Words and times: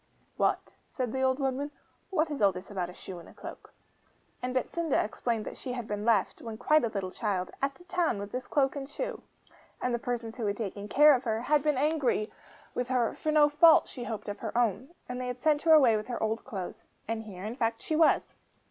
'What,' 0.35 0.73
said 0.89 1.13
the 1.13 1.21
old 1.21 1.37
woodman, 1.39 1.69
'what 2.09 2.31
is 2.31 2.41
all 2.41 2.51
this 2.51 2.71
about 2.71 2.89
a 2.89 2.93
shoe 2.95 3.19
and 3.19 3.29
a 3.29 3.35
cloak?' 3.35 3.71
And 4.41 4.51
Betsinda 4.55 4.95
explained 4.97 5.45
that 5.45 5.57
she 5.57 5.73
had 5.73 5.87
been 5.87 6.05
left, 6.05 6.41
when 6.41 6.57
quite 6.57 6.83
a 6.83 6.87
little 6.89 7.11
child, 7.11 7.51
at 7.61 7.75
the 7.75 7.83
town 7.83 8.17
with 8.17 8.31
this 8.31 8.47
cloak 8.47 8.75
and 8.75 8.87
this 8.87 8.95
shoe. 8.95 9.21
And 9.79 9.93
the 9.93 9.99
persons 9.99 10.37
who 10.37 10.47
had 10.47 10.57
taken 10.57 10.87
care 10.87 11.13
of 11.13 11.25
her 11.25 11.41
had 11.41 11.61
had 11.61 11.63
been 11.63 11.77
angry 11.77 12.33
with 12.73 12.87
her, 12.87 13.13
for 13.13 13.31
no 13.31 13.47
fault, 13.47 13.87
she 13.87 14.05
hoped, 14.05 14.27
of 14.27 14.39
her 14.39 14.57
own. 14.57 14.89
And 15.07 15.21
they 15.21 15.27
had 15.27 15.39
sent 15.39 15.61
her 15.61 15.73
away 15.73 15.95
with 15.95 16.07
her 16.07 16.23
old 16.23 16.43
clothes 16.45 16.87
and 17.07 17.21
here, 17.21 17.43
in 17.45 17.55
fact, 17.55 17.83
she 17.83 17.95
was. 17.95 18.33